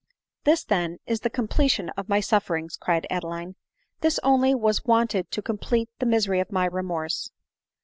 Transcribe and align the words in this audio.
"This 0.45 0.63
then 0.63 0.97
is 1.05 1.19
the 1.19 1.29
completion 1.29 1.89
of 1.89 2.09
my 2.09 2.21
sufferings," 2.21 2.75
cried 2.75 3.05
Adeline 3.11 3.53
—"this 4.01 4.19
only 4.23 4.55
was 4.55 4.83
wanted 4.83 5.29
to 5.29 5.43
complete 5.43 5.89
the 5.99 6.07
misery 6.07 6.39
of 6.39 6.51
my 6.51 6.65
remorse." 6.65 7.29